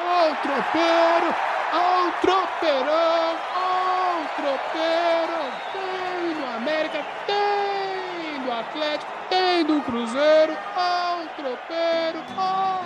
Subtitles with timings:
[0.00, 1.34] Ó o tropeiro,
[1.72, 5.40] ó o tropeirão, ó o tropeiro.
[5.72, 12.84] Tem do América, tem do Atlético, tem do Cruzeiro, ó o tropeiro, ó o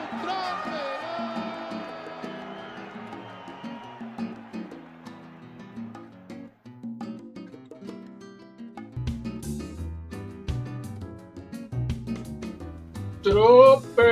[13.23, 13.62] tropeirão.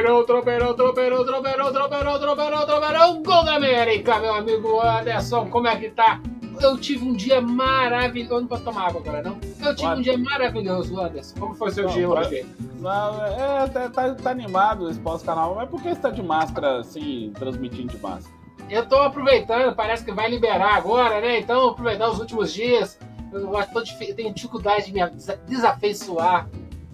[0.00, 5.76] Tropeirão, tropeirão, tropeirão, tropeirão, tropeirão, tropeirão, tropeirão, gol da América, meu amigo Anderson, como é
[5.76, 6.18] que tá?
[6.58, 9.38] Eu tive um dia maravilhoso, eu não posso tomar água agora, não?
[9.62, 12.46] Eu tive um dia maravilhoso, Anderson, como foi seu Não, dia hoje?
[12.78, 16.78] Não, é, tá, tá, tá animado esse pós-canal, mas por que você tá de máscara,
[16.78, 18.34] assim, transmitindo de máscara?
[18.70, 21.40] Eu tô aproveitando, parece que vai liberar agora, né?
[21.40, 22.98] Então, aproveitar os últimos dias.
[23.32, 26.48] Eu tô dif- tenho dificuldade de me desa- desafeiçoar.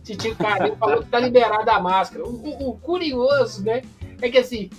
[0.06, 2.24] Titio Carinho falou que tá liberada a máscara.
[2.24, 3.82] O, o- o curioso, né?
[4.22, 4.70] É que assim,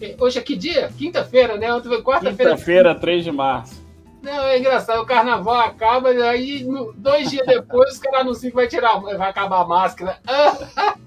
[0.00, 0.90] é, hoje é que dia?
[0.98, 1.72] Quinta-feira, né?
[1.72, 2.50] Ontem foi quarta-feira.
[2.52, 3.80] Quinta-feira, 3 de março.
[4.20, 8.56] Não, é engraçado, o carnaval acaba, e aí dois dias depois os caras anunciam que
[8.56, 10.18] vai tirar, vai acabar a máscara.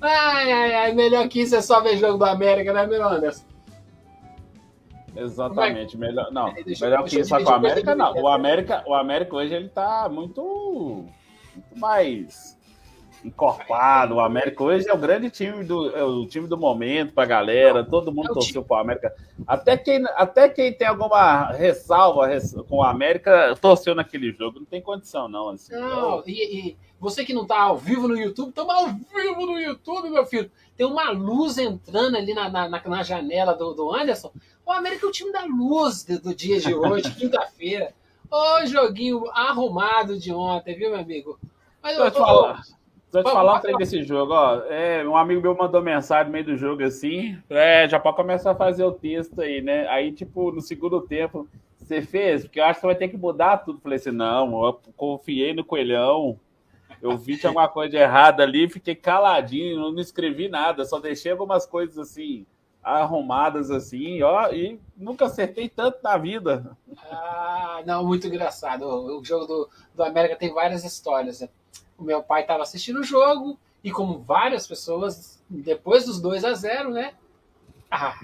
[0.00, 3.44] Ai, ai, ai, melhor que isso é só ver jogo do América, né, meu Anderson?
[5.16, 8.14] Exatamente, melhor, não, deixa- melhor que isso com o América, não.
[8.14, 11.04] O América, o América hoje ele tá muito,
[11.54, 12.55] muito mais
[13.26, 14.14] encorpado.
[14.16, 17.84] O América hoje é o grande time do, é o time do momento pra galera.
[17.84, 19.14] Todo mundo É o torceu pro América.
[19.46, 24.58] Até quem, até quem tem alguma ressalva res- com o América torceu naquele jogo.
[24.60, 25.50] Não tem condição, não.
[25.50, 25.72] Assim.
[25.74, 29.58] Não, e, e você que não tá ao vivo no YouTube, tamo ao vivo no
[29.60, 30.50] YouTube, meu filho.
[30.76, 34.30] Tem uma luz entrando ali na, na, na- janela do, do Anderson.
[34.64, 37.92] O América é o time da luz do, do dia de hoje, quinta-feira.
[38.30, 41.38] Ô, joguinho arrumado de ontem, viu, meu amigo?
[41.80, 42.62] Mas eu tô- falar.
[43.12, 44.62] Eu te falar um trem desse jogo, ó.
[44.64, 47.38] É, um amigo meu mandou mensagem no meio do jogo assim.
[47.48, 49.86] É, já pode começar a fazer o texto aí, né?
[49.88, 52.42] Aí, tipo, no segundo tempo, você fez?
[52.42, 53.80] Porque eu acho que você vai ter que mudar tudo.
[53.80, 56.38] Falei assim, não, eu confiei no coelhão.
[57.00, 61.30] Eu vi que alguma coisa de errada ali, fiquei caladinho, não escrevi nada, só deixei
[61.32, 62.46] algumas coisas assim,
[62.82, 66.76] arrumadas assim, ó, e nunca acertei tanto na vida.
[67.10, 68.84] Ah, não, muito engraçado.
[68.84, 71.40] O, o jogo do, do América tem várias histórias.
[71.40, 71.48] né?
[71.98, 76.54] O meu pai estava assistindo o jogo e, como várias pessoas, depois dos 2 a
[76.54, 77.14] 0 né?
[77.90, 78.18] Ah,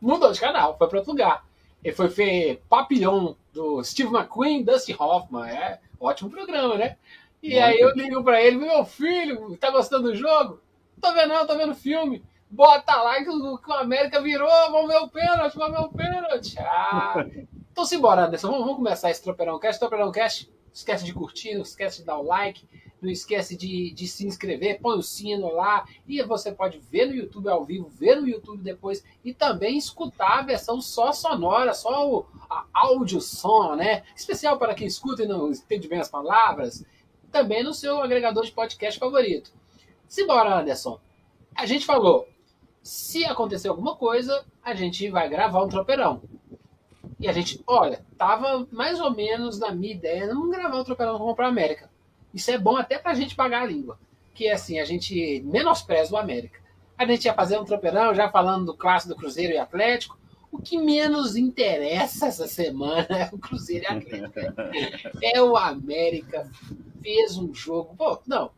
[0.00, 1.44] mudou de canal, foi para outro lugar.
[1.82, 5.48] Ele foi ver Papillon do Steve McQueen, Dusty Hoffman.
[5.50, 6.96] É ótimo programa, né?
[7.42, 7.62] E Muito.
[7.62, 10.60] aí eu ligo para ele, meu filho, tá gostando do jogo?
[11.00, 12.24] Tô vendo não, tô vendo filme.
[12.48, 15.88] Bota lá que o, que o América virou, vamos ver o pênalti, vamos ver o
[15.90, 16.58] pênalti.
[16.58, 17.26] Ah,
[17.70, 18.48] então simbora, Anderson.
[18.48, 19.78] Vamos, vamos começar esse Tropeirão Cast.
[19.78, 22.66] Tropeirão Cast, não esquece de curtir, não esquece de dar o like,
[23.04, 25.86] não esquece de, de se inscrever, põe o sino lá.
[26.08, 30.38] E você pode ver no YouTube ao vivo, ver no YouTube depois e também escutar
[30.38, 34.02] a versão só sonora, só o a áudio som, né?
[34.16, 36.84] Especial para quem escuta e não entende bem as palavras.
[37.30, 39.52] Também no seu agregador de podcast favorito.
[40.08, 41.00] Simbora, Anderson.
[41.54, 42.28] A gente falou,
[42.82, 46.22] se acontecer alguma coisa, a gente vai gravar um tropeirão.
[47.18, 51.34] E a gente, olha, tava mais ou menos na minha ideia não gravar um tropeirão
[51.34, 51.90] para América.
[52.34, 53.98] Isso é bom até pra gente pagar a língua.
[54.34, 56.58] Que é assim, a gente menospreza o América.
[56.98, 60.18] A gente ia fazer um tropeirão já falando do clássico do Cruzeiro e Atlético.
[60.50, 64.60] O que menos interessa essa semana é o Cruzeiro e Atlético.
[65.22, 66.50] É o América
[67.02, 67.94] fez um jogo.
[67.96, 68.50] Pô, não.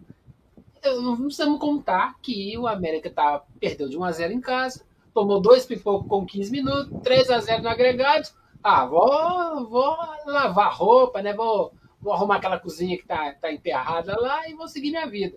[0.84, 6.08] Não precisamos contar que o América tá, perdeu de 1x0 em casa, tomou dois pipocos
[6.08, 8.28] com 15 minutos, 3x0 no agregado.
[8.62, 11.32] Ah, vou, vou lavar roupa, né?
[11.32, 11.72] Vou,
[12.06, 15.36] vou arrumar aquela cozinha que tá, tá enterrada lá e vou seguir minha vida.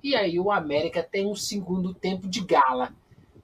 [0.00, 2.94] E aí o América tem um segundo tempo de gala.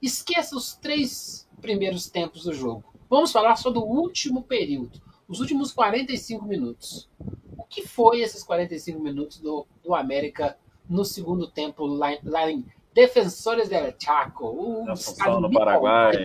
[0.01, 2.85] Esqueça os três primeiros tempos do jogo.
[3.09, 7.09] Vamos falar só do último período, os últimos 45 minutos.
[7.57, 10.57] O que foi esses 45 minutos do, do América
[10.89, 14.45] no segundo tempo lá, em- lá em Defensores del Chaco?
[14.47, 16.15] O Assunção, no Paraguai.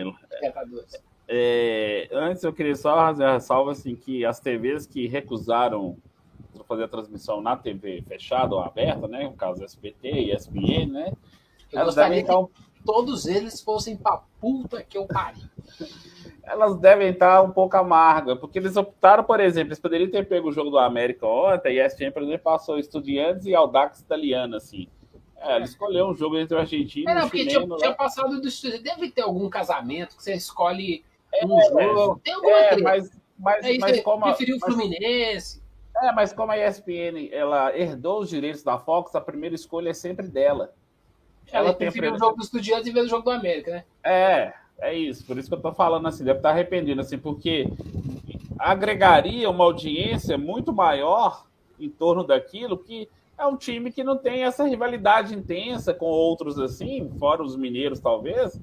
[1.28, 5.96] É, antes eu queria só fazer a ressalva assim, que as TVs que recusaram
[6.64, 9.24] fazer a transmissão na TV fechada ou aberta, né?
[9.24, 11.12] No caso SBT e ESPN, né?
[11.72, 12.48] Eu Elas devem, estar, um-
[12.84, 15.44] todos eles fossem pra puta que eu pariu.
[16.42, 20.48] elas devem estar um pouco amargas, porque eles optaram, por exemplo, eles poderiam ter pego
[20.48, 24.56] o jogo do América ontem, e a ESPN, por exemplo, passou Estudiantes e Audax Italiano,
[24.56, 24.88] assim.
[25.36, 28.40] É, ele escolheu um jogo entre o argentino É, e o porque tinha, tinha passado
[28.40, 28.80] do estúdio.
[28.82, 31.04] Deve ter algum casamento que você escolhe
[31.44, 31.64] um É,
[31.94, 32.20] jogo.
[32.22, 35.61] Tem alguma É, mas, mas, mas como, preferiu o Fluminense.
[35.96, 39.94] É, mas como a ESPN ela herdou os direitos da Fox, a primeira escolha é
[39.94, 40.72] sempre dela.
[41.50, 43.84] Ela, ela preferiu o jogo do Estudiantes em vez do jogo do América, né?
[44.02, 45.24] É, é isso.
[45.26, 47.66] Por isso que eu tô falando assim, deve estar arrependido, assim, porque
[48.58, 51.46] agregaria uma audiência muito maior
[51.78, 56.58] em torno daquilo que é um time que não tem essa rivalidade intensa com outros
[56.58, 58.58] assim, fora os mineiros, talvez.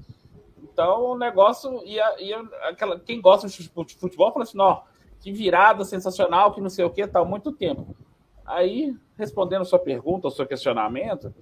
[0.61, 2.05] Então o negócio ia
[2.63, 4.81] aquela, quem gosta de futebol fala assim: ó,
[5.19, 7.95] que virada sensacional, que não sei o que, tá há muito tempo.
[8.45, 11.33] Aí, respondendo sua pergunta, ao seu questionamento,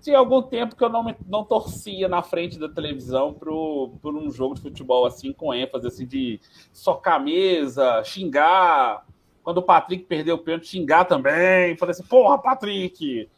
[0.00, 4.30] tinha algum tempo que eu não, não torcia na frente da televisão pro, por um
[4.30, 6.40] jogo de futebol assim, com ênfase, assim, de
[6.72, 9.04] socar mesa, xingar.
[9.42, 11.76] Quando o Patrick perdeu o pênalti, xingar também.
[11.76, 13.28] Falei assim, porra, Patrick!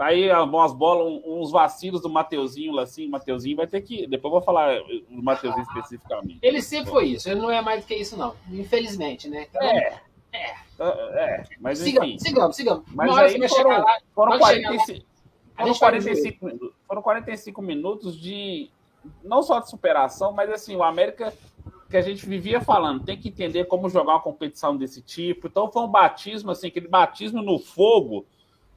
[0.00, 4.06] Aí umas bolas, uns vacilos do Mateuzinho lá assim, Mateuzinho vai ter que.
[4.06, 6.38] Depois eu vou falar do Mateuzinho especificamente.
[6.42, 8.34] Ele sempre foi isso, ele não é mais do que isso, não.
[8.50, 9.46] Infelizmente, né?
[9.48, 10.00] Então, é.
[10.32, 10.54] É.
[10.80, 12.18] É, mas sigamos, enfim.
[12.18, 12.84] Sigamos, sigamos.
[12.94, 15.06] Mas aí foram, lá, foram 45,
[15.54, 18.70] foram 45, foram 45 minutos de.
[19.22, 21.34] Não só de superação, mas assim, o América
[21.90, 25.48] que a gente vivia falando, tem que entender como jogar uma competição desse tipo.
[25.48, 28.24] Então foi um batismo, assim, aquele batismo no fogo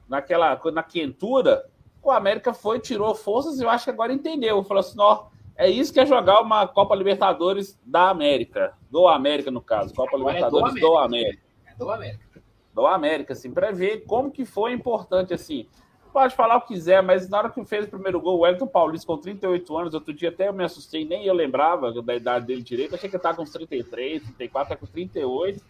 [0.08, 1.64] naquela na quentura,
[2.02, 4.62] o América foi, tirou forças e eu acho que agora entendeu.
[4.64, 8.74] Falou assim: ó, é isso que é jogar uma Copa Libertadores da América.
[8.90, 9.94] Do América, no caso.
[9.94, 11.42] Copa agora Libertadores é do América.
[11.66, 12.42] É do América.
[12.74, 15.66] Do América, assim, para ver como que foi importante, assim.
[16.12, 18.68] Pode falar o que quiser, mas na hora que fez o primeiro gol, o Wellington
[18.68, 22.46] Paulista com 38 anos, outro dia até eu me assustei, nem eu lembrava da idade
[22.46, 25.64] dele direito, achei que ele estava com uns 33, 34, tá com 38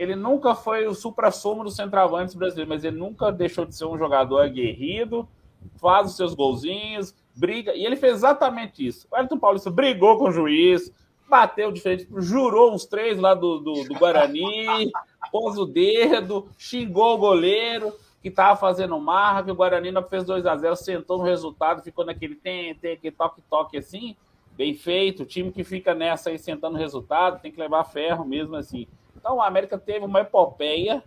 [0.00, 3.98] ele nunca foi o supra-sumo do centroavante brasileiro, mas ele nunca deixou de ser um
[3.98, 5.28] jogador aguerrido,
[5.76, 9.06] faz os seus golzinhos, briga, e ele fez exatamente isso.
[9.10, 10.90] O Elton Paulista brigou com o juiz,
[11.28, 14.90] bateu de frente, jurou uns três lá do, do, do Guarani,
[15.30, 17.92] pôs o dedo, xingou o goleiro
[18.22, 21.82] que estava fazendo marra, que o Guarani não fez 2 a 0 sentou no resultado,
[21.82, 24.16] ficou naquele tem, tem, aquele toque-toque assim,
[24.56, 25.24] bem feito.
[25.24, 28.86] O time que fica nessa aí sentando resultado tem que levar ferro mesmo assim.
[29.20, 31.04] Então, o América teve uma epopeia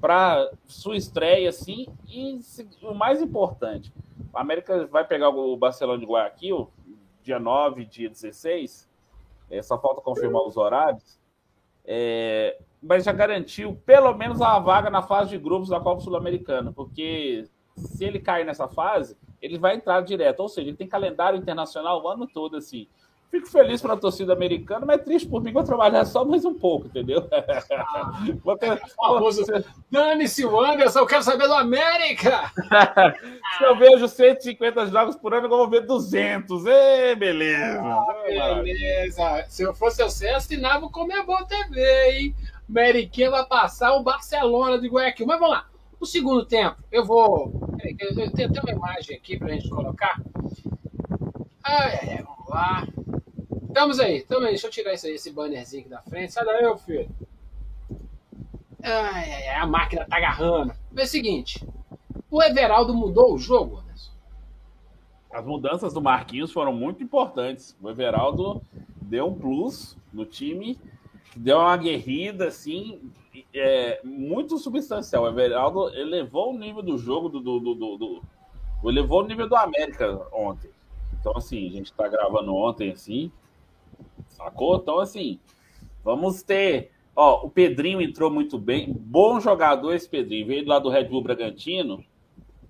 [0.00, 2.40] para sua estreia, assim, e
[2.80, 3.92] o mais importante,
[4.32, 6.70] o América vai pegar o Barcelona de Guayaquil,
[7.22, 8.88] dia 9, dia 16,
[9.50, 11.20] é, só falta confirmar os horários,
[11.84, 16.72] é, mas já garantiu pelo menos a vaga na fase de grupos da Copa Sul-Americana,
[16.72, 17.46] porque
[17.76, 22.02] se ele cair nessa fase, ele vai entrar direto, ou seja, ele tem calendário internacional
[22.02, 22.88] o ano todo, assim.
[23.30, 26.88] Fico feliz pela torcida americana, mas triste por mim, vou trabalhar só mais um pouco,
[26.88, 27.28] entendeu?
[27.70, 28.12] Ah,
[28.42, 28.80] vou ter,
[29.88, 32.50] Dane-se o Anderson, eu quero saber do América!
[33.58, 36.66] Se eu vejo 150 jogos por ano, eu vou ver 200.
[36.66, 37.80] Ê, beleza!
[37.80, 39.44] Ah, beleza!
[39.48, 42.36] Se eu fosse você, assinava o Comebol TV, hein?
[42.68, 45.26] Ameriquinha vai passar o Barcelona de Guayaquil.
[45.26, 45.66] Mas vamos lá.
[46.00, 47.52] No segundo tempo, eu vou.
[47.98, 50.20] Eu tenho até uma imagem aqui pra gente colocar.
[51.62, 52.86] Ai, vamos lá.
[53.70, 54.50] Estamos aí, estamos aí.
[54.50, 56.32] Deixa eu tirar esse, esse bannerzinho aqui da frente.
[56.32, 57.08] Sai daí, meu filho.
[58.82, 60.74] Ai, ai, a máquina tá agarrando.
[60.96, 61.64] É o seguinte:
[62.28, 64.10] o Everaldo mudou o jogo, Anderson?
[65.30, 67.76] As mudanças do Marquinhos foram muito importantes.
[67.80, 68.60] O Everaldo
[69.00, 70.76] deu um plus no time,
[71.36, 73.00] deu uma guerrida, assim,
[73.54, 75.22] é, muito substancial.
[75.22, 79.48] O Everaldo elevou o nível do jogo, do, do, do, do, do elevou o nível
[79.48, 80.72] do América ontem.
[81.20, 83.30] Então, assim, a gente tá gravando ontem, assim,
[84.44, 84.76] Sacou?
[84.76, 85.38] Então, assim,
[86.02, 86.92] vamos ter.
[87.14, 88.92] Ó, o Pedrinho entrou muito bem.
[88.92, 90.46] Bom jogador esse Pedrinho.
[90.46, 92.04] Veio lá do Red Bull Bragantino.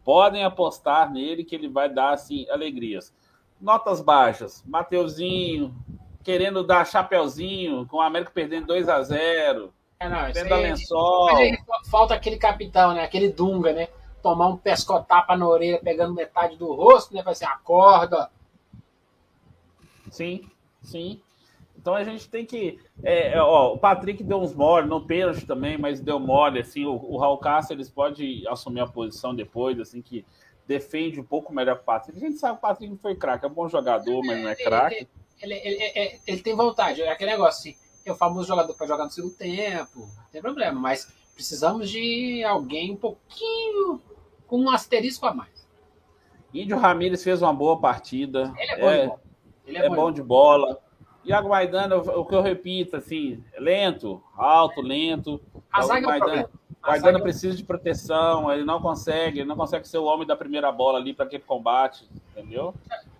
[0.04, 3.14] Podem apostar nele que ele vai dar, assim, alegrias.
[3.60, 4.64] Notas baixas.
[4.66, 5.74] Mateuzinho
[6.22, 11.28] querendo dar chapeuzinho, com o América perdendo 2 a 0 é, não, aí, lençol.
[11.90, 13.04] falta aquele capitão, né?
[13.04, 13.88] Aquele Dunga, né?
[14.22, 17.22] Tomar um pescotapa na orelha, pegando metade do rosto, né?
[17.22, 18.30] Vai ser acorda.
[20.10, 20.48] Sim,
[20.82, 21.20] sim.
[21.80, 22.78] Então a gente tem que.
[23.02, 26.60] É, é, ó, o Patrick deu uns mole, não pênalti também, mas deu mole.
[26.60, 30.24] Assim, o, o Raul Cáceres pode assumir a posição depois, assim, que
[30.66, 32.18] defende um pouco melhor o Patrick.
[32.18, 34.50] A gente sabe que o Patrick não foi craque, é um bom jogador, mas não
[34.50, 35.08] é craque.
[35.40, 38.86] Ele, ele, ele, ele, tem vontade, é aquele negócio assim, é o famoso jogador para
[38.86, 44.02] jogar no segundo tempo, não tem problema, mas precisamos de alguém um pouquinho
[44.46, 45.66] com um asterisco a mais.
[46.52, 48.52] Índio Ramírez fez uma boa partida.
[48.58, 49.20] Ele é bom, é, de, bola.
[49.66, 50.89] Ele é, é bom de bola.
[51.30, 55.40] Iago Maidana, o que eu repito, assim, lento, alto, lento.
[55.72, 56.48] A zaga Maidana, é
[56.82, 57.22] Maidana zaga...
[57.22, 60.98] precisa de proteção, ele não consegue, ele não consegue ser o homem da primeira bola
[60.98, 62.74] ali para aquele combate, entendeu?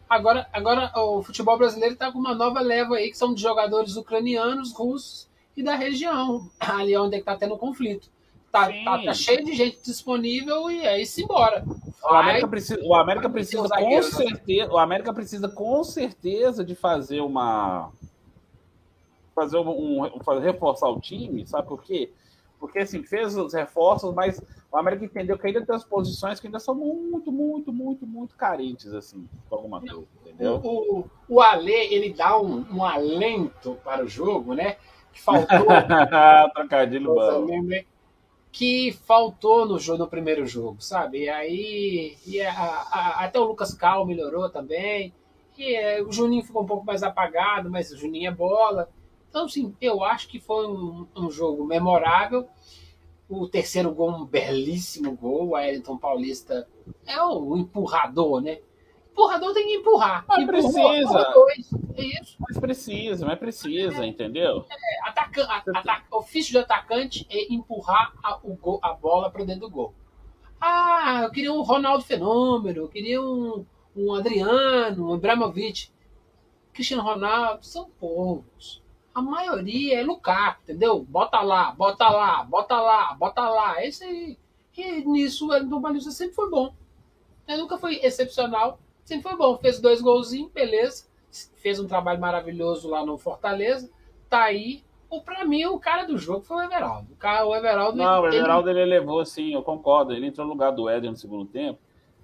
[0.09, 3.95] Agora, agora o futebol brasileiro está com uma nova leva aí, que são de jogadores
[3.97, 8.11] ucranianos, russos e da região, ali onde é está tendo conflito.
[8.50, 11.64] Tá, tá, tá, cheio de gente disponível e aí se embora.
[12.02, 17.21] o América precisa, o América precisa com certeza, o América precisa com certeza de fazer
[17.21, 17.92] uma
[19.37, 22.12] fazer um, um fazer, reforçar o time, sabe por quê?
[22.59, 26.49] Porque assim, fez os reforços, mas o América entendeu que ainda tem as posições que
[26.49, 30.61] ainda são muito, muito, muito, muito carentes, assim, com alguma coisa, entendeu?
[30.62, 34.76] O, o, o Ale, ele dá um, um alento para o jogo, né?
[35.12, 35.66] Que faltou.
[36.54, 37.47] Trocadilho bom.
[38.52, 41.25] Que faltou no jogo no primeiro jogo, sabe?
[41.25, 42.16] E aí.
[42.26, 45.12] E a, a, até o Lucas Cal melhorou também.
[45.57, 48.88] E é, o Juninho ficou um pouco mais apagado, mas o Juninho é bola.
[49.28, 52.49] Então, sim, eu acho que foi um, um jogo memorável.
[53.28, 55.49] O terceiro gol, um belíssimo gol.
[55.49, 56.66] O Wellington Paulista
[57.07, 58.59] é o empurrador, né?
[59.20, 60.24] Empurrador tem que empurrar.
[60.26, 61.78] Mas Empurrou, precisa.
[61.94, 62.36] É isso.
[62.38, 64.64] Mas precisa, mas precisa, entendeu?
[64.70, 69.62] É, ataca, ataca, ofício de atacante é empurrar a, o gol, a bola para dentro
[69.62, 69.94] do gol.
[70.58, 75.90] Ah, eu queria um Ronaldo Fenômeno, eu queria um, um Adriano, um Ibrahimovic.
[76.72, 78.82] Cristiano Ronaldo são poucos.
[79.14, 81.04] A maioria é Lukaku, entendeu?
[81.06, 83.84] Bota lá, bota lá, bota lá, bota lá.
[83.84, 84.38] Esse aí.
[84.76, 86.72] E nisso o Wellington Paulista sempre foi bom.
[87.46, 89.57] Ele nunca foi excepcional, sempre foi bom.
[89.59, 91.09] Fez dois golzinhos, beleza.
[91.57, 93.90] Fez um trabalho maravilhoso lá no Fortaleza.
[94.28, 94.83] Tá aí.
[95.09, 97.12] O, pra mim, o cara do jogo foi o Everaldo.
[97.12, 97.99] O, cara, o Everaldo.
[97.99, 98.80] Não, o Everaldo ele...
[98.80, 100.12] ele levou, sim, eu concordo.
[100.12, 101.80] Ele entrou no lugar do Éder no segundo tempo.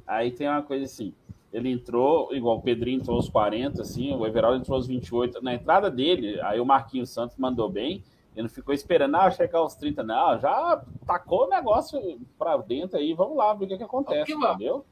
[0.06, 1.12] Aí tem uma coisa assim.
[1.52, 5.42] Ele entrou, igual o Pedrinho entrou aos 40, assim, o Everaldo entrou aos 28.
[5.42, 8.04] Na entrada dele, aí o Marquinhos Santos mandou bem.
[8.34, 10.38] Ele não ficou esperando, ah, chegar aos 30, não.
[10.38, 11.98] Já tacou o negócio
[12.38, 14.84] pra dentro aí, vamos lá ver o que, que acontece, entendeu?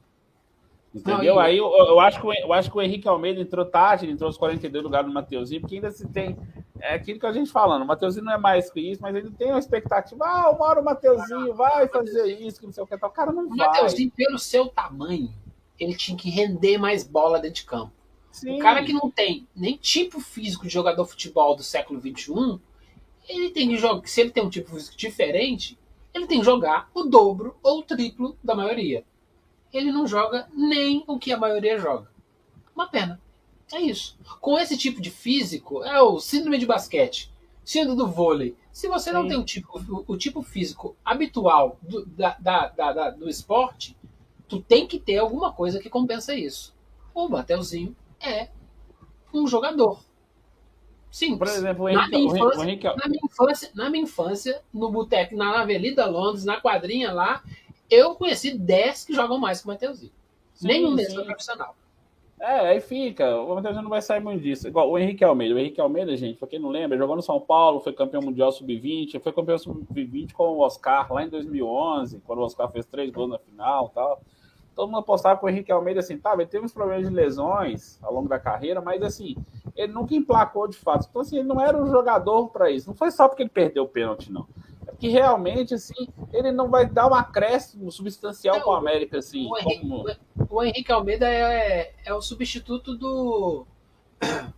[0.95, 1.35] Entendeu?
[1.35, 4.13] Não, aí eu, eu, acho que, eu acho que o Henrique Almeida entrou tarde, ele
[4.13, 6.39] entrou aos 42 no lugar do Mateuzinho, porque ainda se tem.
[6.81, 9.31] É aquilo que a gente falando, o Mateuzinho não é mais que isso, mas ele
[9.33, 10.25] tem uma expectativa.
[10.25, 12.95] Ah, uma hora o Mateuzinho vai fazer isso, que não sei o que.
[12.95, 13.57] O cara não o vai.
[13.57, 15.35] O Mateuzinho, pelo seu tamanho,
[15.81, 17.93] ele tinha que render mais bola dentro de campo.
[18.31, 18.57] Sim.
[18.57, 22.61] O cara que não tem nem tipo físico de jogador de futebol do século XXI,
[23.29, 24.07] ele tem que jogar.
[24.07, 25.77] Se ele tem um tipo físico diferente,
[26.13, 29.05] ele tem que jogar o dobro ou o triplo da maioria
[29.77, 32.09] ele não joga nem o que a maioria joga.
[32.75, 33.21] Uma pena.
[33.73, 34.17] É isso.
[34.41, 37.31] Com esse tipo de físico, é o síndrome de basquete,
[37.65, 38.57] síndrome do vôlei.
[38.73, 39.17] Se você Sim.
[39.17, 43.97] não tem o tipo, o, o tipo físico habitual do, da, da, da, do esporte,
[44.49, 46.75] tu tem que ter alguma coisa que compensa isso.
[47.15, 48.49] O Mateuzinho é
[49.33, 50.01] um jogador.
[51.11, 51.39] Sim.
[51.39, 52.59] Por exemplo, na, minha infância,
[52.97, 57.41] na minha infância, na minha infância, no boteco, na Avenida Londres, na quadrinha lá,
[57.91, 60.13] eu conheci 10 que jogam mais que o Mateuzinho.
[60.63, 61.75] Nenhum deles foi profissional.
[62.41, 63.41] É, aí fica.
[63.41, 64.69] O Matheus não vai sair muito disso.
[64.69, 65.55] Igual o Henrique Almeida.
[65.55, 68.53] O Henrique Almeida, gente, pra quem não lembra, jogou no São Paulo, foi campeão mundial
[68.53, 73.11] sub-20, foi campeão sub-20 com o Oscar lá em 2011, quando o Oscar fez três
[73.11, 74.21] gols na final tal.
[74.75, 77.99] Todo mundo apostava com o Henrique Almeida assim, tá, ele teve uns problemas de lesões
[78.03, 79.37] ao longo da carreira, mas assim,
[79.77, 81.07] ele nunca emplacou de fato.
[81.09, 82.89] Então, assim, ele não era um jogador para isso.
[82.89, 84.47] Não foi só porque ele perdeu o pênalti, não
[84.99, 89.47] que realmente assim ele não vai dar um acréscimo substancial para o América assim.
[89.47, 90.07] O Henrique, como...
[90.51, 93.67] o Henrique Almeida é, é o substituto do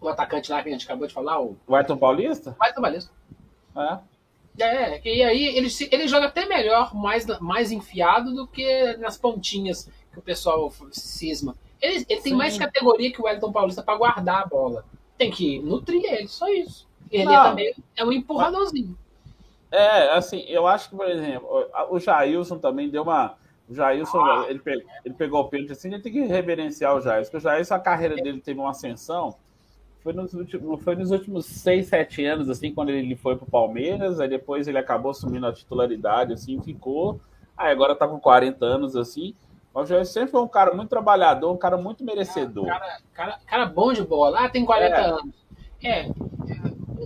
[0.00, 2.56] o atacante lá que a gente acabou de falar, o, o Ayrton Paulista.
[2.58, 3.12] O Ayrton Paulista.
[3.76, 3.98] É.
[4.58, 9.88] É, e aí ele, ele joga até melhor, mais, mais enfiado do que nas pontinhas
[10.12, 11.56] que o pessoal cisma.
[11.80, 14.84] Ele, ele tem mais categoria que o Wellington Paulista para guardar a bola.
[15.16, 16.88] Tem que nutrir ele, só isso.
[17.10, 18.96] Ele Não, também é um empurradorzinho.
[19.70, 21.48] É, assim, eu acho que, por exemplo,
[21.90, 23.36] o Jailson também deu uma.
[23.68, 27.00] O Jailson, ah, ele, pegou, ele pegou o pênalti assim, gente tem que reverenciar o
[27.00, 29.36] Jailson, porque o Jailson, a carreira dele teve uma ascensão.
[30.02, 34.18] Foi nos, últimos, foi nos últimos 6, 7 anos, assim, quando ele foi pro Palmeiras,
[34.18, 37.20] aí depois ele acabou assumindo a titularidade, assim, ficou.
[37.56, 39.34] Aí agora tá com 40 anos, assim.
[39.72, 42.66] O Jailson sempre foi um cara muito trabalhador, um cara muito merecedor.
[42.66, 44.40] Cara, cara, cara bom de bola.
[44.40, 45.04] Ah, tem 40 é.
[45.04, 45.34] anos.
[45.82, 46.08] É,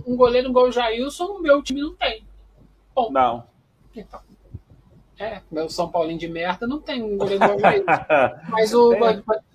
[0.07, 2.24] um goleiro igual o Jailson, o meu time não tem.
[2.95, 3.45] Bom, não.
[3.93, 4.21] Então.
[5.17, 7.41] É, meu São Paulinho de merda não tem um goleiro
[8.49, 8.91] mas, o,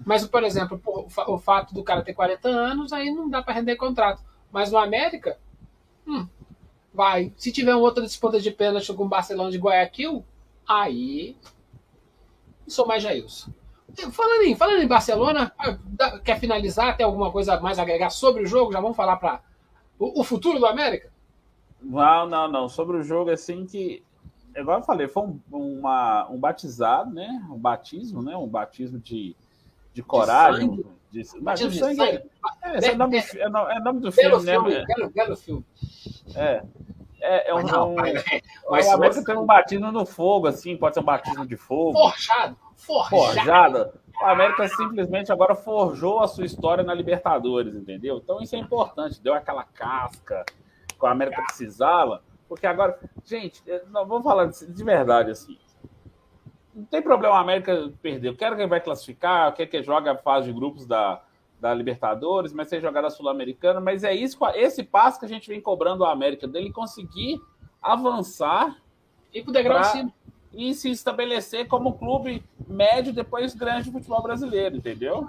[0.06, 0.80] mas, por exemplo,
[1.26, 4.22] o, fato do cara ter 40 anos, aí não dá para render contrato.
[4.50, 5.38] Mas no América,
[6.06, 6.26] hum,
[6.94, 7.32] vai.
[7.36, 10.24] Se tiver um outro disputa de pênalti com o Barcelona de Guayaquil,
[10.66, 11.36] aí
[12.66, 13.50] sou mais Jailson.
[14.12, 16.96] Falando em, falando em Barcelona, ah, quer finalizar?
[16.96, 18.72] Tem alguma coisa mais a agregar sobre o jogo?
[18.72, 19.42] Já vamos falar para
[19.98, 21.12] o, o futuro do América?
[21.82, 22.68] Não, não, não.
[22.68, 24.02] Sobre o jogo, assim, que.
[24.54, 27.46] Igual eu falei, foi um, uma, um batizado, né?
[27.50, 28.36] Um batismo, né?
[28.36, 29.36] Um batismo de,
[29.94, 30.84] de coragem.
[31.10, 32.02] De, de, mas de sangue.
[32.02, 32.24] É,
[32.62, 33.48] é, é, nome, é, é
[33.80, 34.58] nome do filme, né?
[34.58, 35.64] Belo, belo filme.
[36.34, 36.62] É.
[37.20, 37.62] É, é um.
[37.62, 37.96] Não, um...
[38.70, 39.24] Mas o América você...
[39.24, 41.92] tem um batismo no fogo, assim, pode ser um batismo de fogo.
[41.92, 42.56] Forjado.
[42.76, 43.10] Forjado.
[43.10, 44.00] Forjado.
[44.20, 48.18] O América simplesmente agora forjou a sua história na Libertadores, entendeu?
[48.22, 49.20] Então isso é importante.
[49.20, 50.44] Deu aquela casca
[51.00, 52.22] que o América precisava.
[52.48, 55.58] Porque agora, gente, não, vamos falar de, de verdade assim.
[56.74, 58.28] Não tem problema a América perder.
[58.28, 61.22] Eu quero que vai classificar, quer que jogue a fase de grupos da,
[61.60, 63.80] da Libertadores, mas sem jogar da Sul-Americana.
[63.80, 67.40] Mas é isso, esse passo que a gente vem cobrando a América, dele conseguir
[67.82, 68.76] avançar
[69.32, 70.12] e poder pra, cima.
[70.52, 75.28] e se estabelecer como clube médio depois grande do futebol brasileiro, entendeu?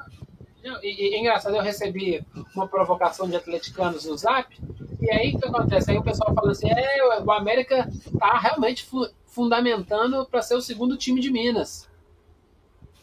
[0.64, 2.24] E, e, é engraçado, eu recebi
[2.56, 4.56] uma provocação de atleticanos no Zap,
[5.02, 5.90] e aí o que acontece?
[5.90, 7.90] Aí o pessoal fala assim: é, o América
[8.20, 11.90] tá realmente fu fundamentando para ser o segundo time de Minas.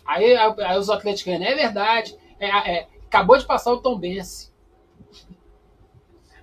[0.06, 4.52] Aí, aí os atleticanos, é verdade, é, é, acabou de passar o Tom Bense.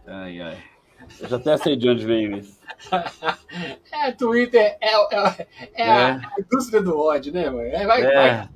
[0.07, 0.63] Ai, ai.
[1.19, 2.59] Eu já até sei de onde veio isso.
[3.91, 5.91] é, Twitter é, é, é, é.
[5.91, 7.61] A, indústria do ódio, né, mano?
[7.61, 8.13] É, vai, é.
[8.13, 8.49] vai.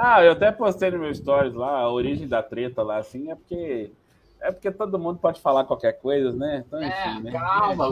[0.00, 3.34] Ah, eu até postei no meu stories lá, a origem da treta lá, assim, é
[3.34, 3.92] porque.
[4.40, 6.64] É porque todo mundo pode falar qualquer coisa, né?
[6.64, 7.32] Então, enfim, é, né?
[7.32, 7.88] Calma.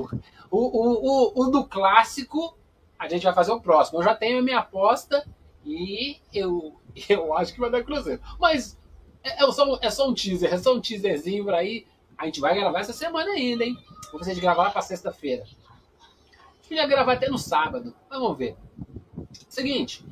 [0.48, 2.56] O, o, o, o do clássico,
[2.96, 3.98] a gente vai fazer o próximo.
[3.98, 5.26] Eu já tenho a minha aposta
[5.64, 6.76] e eu,
[7.08, 8.22] eu acho que vai dar Cruzeiro.
[8.38, 8.78] Mas
[9.24, 11.84] é, é, só, é só um teaser, é só um teaserzinho por aí.
[12.16, 13.76] A gente vai gravar essa semana ainda, hein?
[14.10, 15.44] Vou fazer de gravar pra sexta-feira.
[16.66, 17.92] Podia gravar até no sábado.
[18.08, 18.56] Mas vamos ver.
[19.48, 20.04] Seguinte.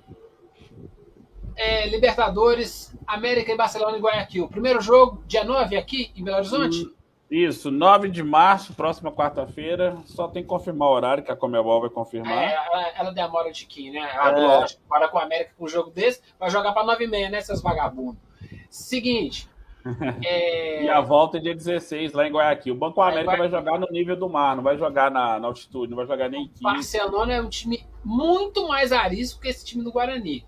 [1.57, 4.49] É, Libertadores, América e Barcelona e Guayaquil.
[4.49, 6.85] Primeiro jogo, dia 9 aqui em Belo Horizonte?
[6.85, 6.93] Hum,
[7.31, 9.97] isso, 9 de março, próxima quarta-feira.
[10.05, 12.33] Só tem que confirmar o horário, que a Comebol vai confirmar.
[12.33, 14.09] É, ela, ela demora um tiquinho, né?
[14.15, 14.67] Ela, é.
[14.89, 17.41] Para com a América com um jogo desse, vai jogar para 9 e meia, né,
[17.41, 18.23] seus vagabundos?
[18.69, 19.49] Seguinte,
[20.25, 20.85] é...
[20.85, 22.75] E a volta é dia 16, lá em Guayaquil.
[22.75, 25.91] O Banco América vai jogar no nível do mar, não vai jogar na, na altitude,
[25.91, 26.63] não vai jogar nem aqui.
[26.63, 30.45] Barcelona é um time muito mais arisco que esse time do Guarani.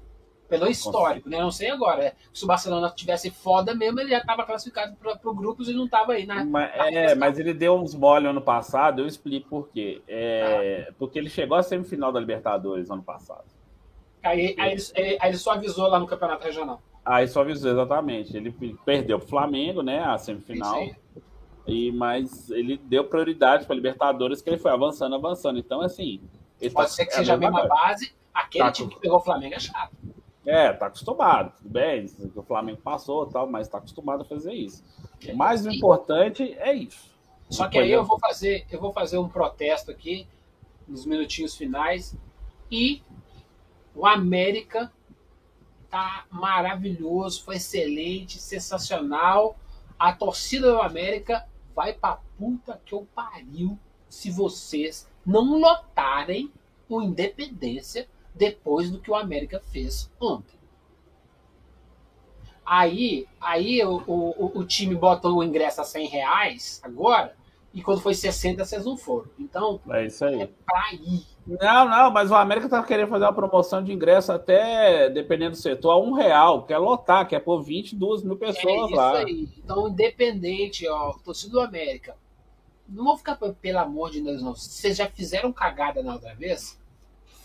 [0.48, 1.38] Pelo histórico, né?
[1.38, 2.04] Não sei agora.
[2.04, 5.72] É, se o Barcelona tivesse foda mesmo, ele já estava classificado para o grupos e
[5.72, 6.46] não estava aí, né?
[6.48, 10.02] Mas, é, mas ele deu uns mole ano passado, eu explico por quê.
[10.06, 10.94] É, ah.
[10.98, 13.44] Porque ele chegou à semifinal da Libertadores ano passado.
[14.22, 16.80] Aí, aí, aí, aí ele só avisou lá no Campeonato Regional.
[17.04, 18.36] Aí só avisou exatamente.
[18.36, 18.54] Ele
[18.84, 20.04] perdeu para o Flamengo, né?
[20.04, 20.88] A semifinal.
[21.66, 25.58] E, mas ele deu prioridade para Libertadores, que ele foi avançando, avançando.
[25.58, 26.20] Então, assim.
[26.60, 28.14] Pode tá, ser que seja a mesma base.
[28.32, 29.96] Aquele tá time que pegou o Flamengo é chato.
[30.46, 32.06] É, tá acostumado, tudo bem.
[32.36, 34.84] O Flamengo passou tal, mas tá acostumado a fazer isso.
[35.28, 37.10] O mais importante é isso.
[37.50, 40.26] Só que aí eu vou fazer, eu vou fazer um protesto aqui
[40.86, 42.16] nos minutinhos finais
[42.70, 43.02] e
[43.94, 44.92] o América
[45.90, 49.56] tá maravilhoso, foi excelente, sensacional.
[49.98, 53.78] A torcida do América vai pra puta que eu pariu
[54.08, 56.52] se vocês não lotarem
[56.88, 60.56] o Independência depois do que o América fez ontem.
[62.64, 67.34] Aí, aí o, o, o time botou o ingresso a 100 reais agora,
[67.72, 69.28] e quando foi 60 vocês não foram.
[69.38, 70.42] Então, é isso aí.
[70.42, 71.24] É pra ir.
[71.46, 75.56] Não, não, mas o América tá querendo fazer uma promoção de ingresso até, dependendo do
[75.56, 76.64] setor, a um real.
[76.64, 79.18] Quer lotar, quer pôr 22 mil pessoas é lá.
[79.18, 79.48] Aí.
[79.58, 82.16] Então, independente, ó, torcida do América,
[82.88, 84.56] não vou ficar, pelo amor de Deus, não.
[84.56, 86.80] Se vocês já fizeram cagada na outra vez,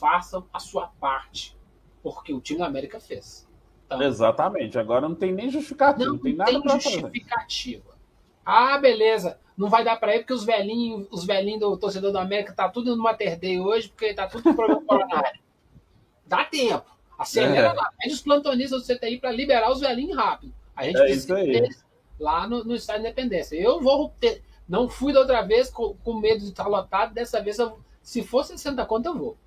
[0.02, 1.56] façam a sua parte.
[2.02, 3.48] Porque o time do América fez.
[3.86, 4.80] Então, Exatamente.
[4.80, 6.06] Agora não tem nem justificativa.
[6.06, 7.96] Não, não tem nada para justificativa.
[8.44, 9.40] Ah, beleza.
[9.56, 12.68] Não vai dar para ir porque os velhinhos, os velhinhos do torcedor do América tá
[12.68, 15.40] tudo no Mater Day hoje, porque tá tudo com problema coronário.
[16.26, 16.90] Dá tempo.
[17.20, 17.74] Acelera é.
[17.74, 17.92] lá.
[18.00, 20.52] Pede os plantonistas do CTI para liberar os velhinhos rápido.
[20.76, 21.86] A gente é precisa deles
[22.20, 23.56] lá no, no Estado de Independência.
[23.56, 24.42] Eu vou ter.
[24.68, 27.14] Não fui da outra vez com, com medo de estar lotado.
[27.14, 29.38] Dessa vez, eu, se for 60 conto, eu vou.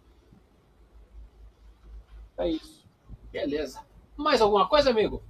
[2.38, 2.84] É isso.
[3.30, 3.84] Beleza.
[4.16, 5.22] Mais alguma coisa, amigo?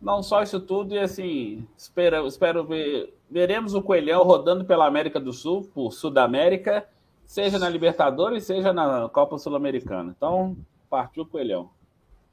[0.00, 3.16] Não só isso tudo, e assim, espero, espero ver.
[3.30, 6.86] Veremos o Coelhão rodando pela América do Sul, por Sudamérica,
[7.24, 10.14] seja na Libertadores, seja na Copa Sul-Americana.
[10.16, 10.56] Então,
[10.90, 11.70] partiu o Coelhão.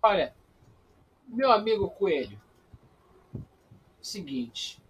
[0.04, 0.34] Olha,
[1.28, 2.40] meu amigo Coelho,
[4.02, 4.82] seguinte,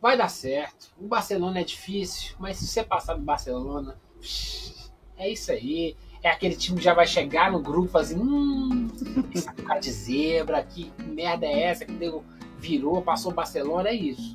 [0.00, 0.92] vai dar certo.
[1.00, 3.96] O Barcelona é difícil, mas se você passar do Barcelona,
[5.16, 8.88] é isso aí é aquele time que já vai chegar no grupo assim, hum,
[9.34, 12.24] essa cara de zebra, que merda é essa que deu,
[12.58, 14.32] virou, passou o Barcelona, é isso.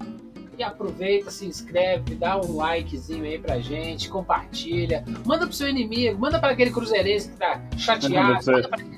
[0.57, 6.19] E aproveita, se inscreve, dá um likezinho aí pra gente, compartilha, manda pro seu inimigo,
[6.19, 8.43] manda para aquele cruzeirense que tá chateado.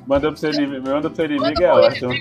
[0.08, 2.14] Manda pro seu, inimigo, manda pro seu inimigo, é ótimo.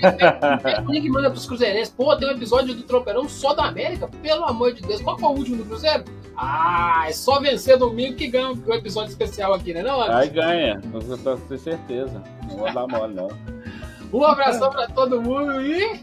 [0.91, 1.93] Link manda pros cruzeirenses.
[1.93, 4.09] Pô, tem um episódio do Tropeirão só da América?
[4.21, 6.03] Pelo amor de Deus, qual foi o último do Cruzeiro?
[6.35, 10.81] Ah, é só vencer domingo que ganha o episódio especial aqui, né, não, Aí ganha,
[10.91, 12.21] pode ter certeza.
[12.47, 13.29] Não vou dar mole, não.
[14.11, 16.01] Um abração pra todo mundo e